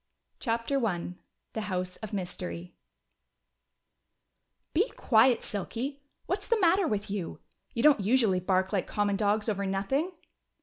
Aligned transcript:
CHAPTER 0.39 0.83
I 0.83 1.13
The 1.53 1.61
House 1.61 1.97
of 1.97 2.11
Mystery 2.11 2.73
"Be 4.73 4.89
quiet, 4.97 5.43
Silky! 5.43 6.01
What's 6.25 6.47
the 6.47 6.59
matter 6.59 6.87
with 6.87 7.11
you? 7.11 7.39
You 7.75 7.83
don't 7.83 7.99
usually 7.99 8.39
bark 8.39 8.73
like 8.73 8.87
common 8.87 9.15
dogs 9.15 9.47
over 9.47 9.63
nothing!" 9.67 10.13